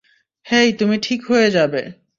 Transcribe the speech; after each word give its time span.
হেই, 0.45 0.69
তুমি 0.73 0.95
ঠিক 0.99 1.21
হয়ে 1.25 1.49
যাবে। 1.51 1.81